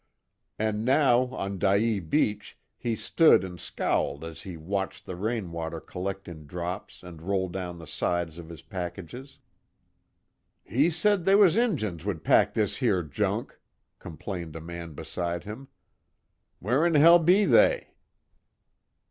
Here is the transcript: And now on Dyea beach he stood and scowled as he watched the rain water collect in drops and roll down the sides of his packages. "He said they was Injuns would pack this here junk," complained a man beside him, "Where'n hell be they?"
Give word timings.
And 0.57 0.83
now 0.83 1.25
on 1.27 1.59
Dyea 1.59 1.99
beach 1.99 2.57
he 2.75 2.95
stood 2.95 3.43
and 3.43 3.59
scowled 3.59 4.23
as 4.25 4.41
he 4.41 4.57
watched 4.57 5.05
the 5.05 5.15
rain 5.15 5.51
water 5.51 5.79
collect 5.79 6.27
in 6.27 6.47
drops 6.47 7.03
and 7.03 7.21
roll 7.21 7.47
down 7.49 7.77
the 7.77 7.85
sides 7.85 8.39
of 8.39 8.49
his 8.49 8.63
packages. 8.63 9.37
"He 10.63 10.89
said 10.89 11.23
they 11.23 11.35
was 11.35 11.55
Injuns 11.55 12.03
would 12.03 12.23
pack 12.23 12.55
this 12.55 12.77
here 12.77 13.03
junk," 13.03 13.59
complained 13.99 14.55
a 14.55 14.59
man 14.61 14.93
beside 14.95 15.43
him, 15.43 15.67
"Where'n 16.57 16.95
hell 16.95 17.19
be 17.19 17.45
they?" 17.45 17.89